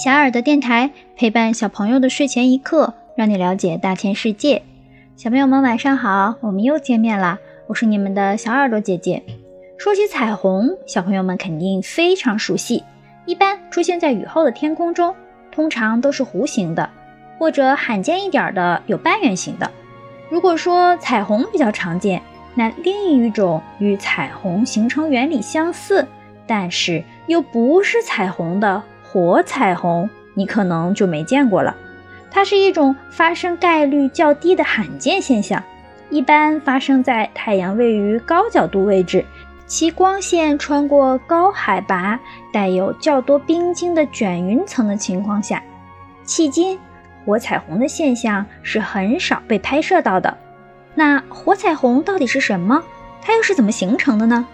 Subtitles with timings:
[0.00, 4.62] 小耳朵电台陪伴小朋友的睡前一刻，让你了解大千世界。
[5.16, 7.36] 小朋友们晚上好，我们又见面啦！
[7.66, 9.20] 我是你们的小耳朵姐姐。
[9.76, 12.84] 说起彩虹，小朋友们肯定非常熟悉，
[13.26, 15.12] 一般出现在雨后的天空中，
[15.50, 16.88] 通常都是弧形的，
[17.36, 19.68] 或者罕见一点的有半圆形的。
[20.28, 22.22] 如果说彩虹比较常见，
[22.54, 26.06] 那另一种与彩虹形成原理相似，
[26.46, 28.80] 但是又不是彩虹的
[29.10, 31.74] 火彩虹，你可能就没见过了。
[32.30, 35.62] 它是一种发生概率较低的罕见现象，
[36.10, 39.24] 一般发生在太阳位于高角度位置，
[39.66, 42.20] 其光线穿过高海拔、
[42.52, 45.62] 带有较多冰晶的卷云层的情况下。
[46.26, 46.78] 迄今，
[47.24, 50.36] 火彩虹的现象是很少被拍摄到的。
[50.94, 52.82] 那火彩虹到底是什么？
[53.22, 54.46] 它又是怎么形成的呢？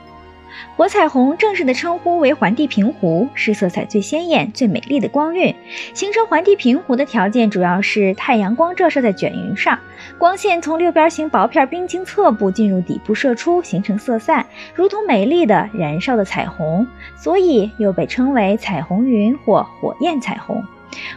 [0.77, 5.55] 火彩虹正式的称呼为环地平湖，是色彩最鲜艳、最美丽的光晕。
[5.95, 9.79] 形成环地平湖的条件主要是太阳光照射在卷云上，
[10.19, 16.87] 光线从六边形薄片冰晶侧部进入底部射出，形成色散，如同美丽的燃烧的彩虹，
[17.17, 20.63] 所以又被称为彩虹云或火焰彩虹。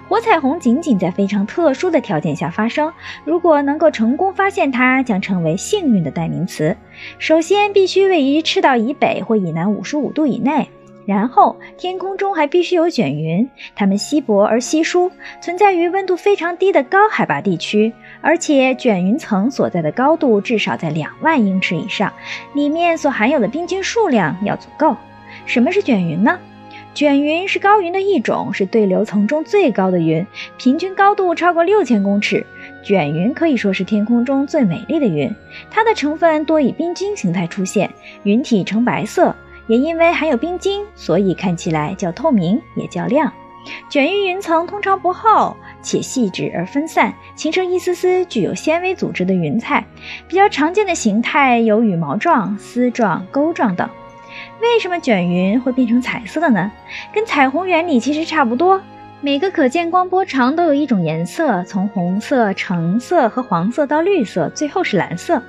[0.08, 2.92] 火彩虹仅仅在非常特殊的条件下发生，
[3.26, 6.76] 如果能够成功发现它，将成为幸运的代名词。
[7.20, 10.70] 首先，必须位于赤道以北或以南五十五度以内，
[11.06, 22.12] 然后天空中还必须有卷云，它们稀薄而稀疏，存在于温度非常低的高海拔地区，而且卷云层所在的高度至少在两万英尺以上，
[22.54, 24.96] 里面所含有的冰晶数量要足够。
[25.46, 26.40] 什么是卷云呢？
[26.98, 30.26] 卷云是高云的一种，是对流层中最高的云，
[30.58, 32.44] 平均高度超过六千公尺。
[32.82, 35.32] 卷云可以说是天空中最美丽的云，
[35.70, 37.88] 它的成分多以冰晶形态出现，
[38.24, 39.36] 云体呈白色，
[39.68, 43.32] 也因为含有冰晶，所以看起来较透明，也较亮。
[43.92, 49.86] 卷云云层通常不厚，且细致而分散，形成一丝丝具有纤维组织的云彩。
[50.28, 53.88] 比较常见的形态有羽毛状、丝状、钩状等。
[54.62, 56.72] 为什么卷云会变成彩色的呢？
[57.14, 58.82] 跟彩虹原理其实差不多。
[59.20, 65.42] 每个可见光波长都有一种颜色，从红色、橙色和黄色到绿色，最后是蓝色。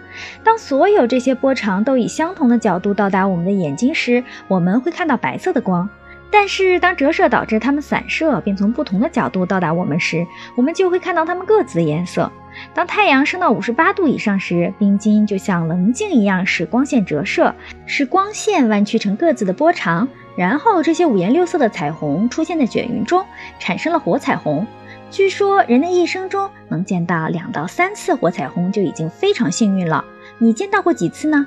[0.43, 5.87] 当所有这些波长都以相同的角度到达我们的眼睛时，我们会看到白色的光。
[6.31, 12.31] 但是当折射导致它们散射，并从不同的角度到达我们时，我们就会看到它们各自的颜色。
[12.74, 17.54] 当太阳升到五十八度以上时，冰晶就像棱镜一样使光线折射，
[17.86, 23.24] 使光线弯曲成各自的波长，然后这些五颜六色的彩虹出现在卷云中，
[23.58, 24.66] 产生了火彩虹。
[25.10, 30.04] 据说人的一生中能见到两到三次火彩虹就已经非常幸运了。
[30.38, 31.46] 你见到过几次呢？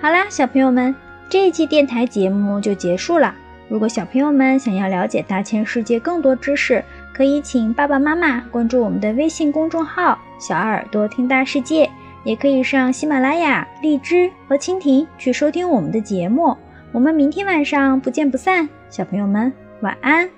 [0.00, 0.94] 好啦，小朋友们，
[1.28, 3.34] 这一期电台节目就结束了。
[3.68, 6.84] 如果小朋友们想要了解大千世界更多知识，
[7.16, 11.90] 可以请爸爸妈妈关注我们的微信公众号“小耳朵听大世界”，
[12.24, 16.54] 也可以上喜马拉雅、荔枝和蜻蜓去收听我们的节目。
[16.92, 19.50] 我们明天晚上不见不散，小朋友们
[19.80, 20.28] 晚安。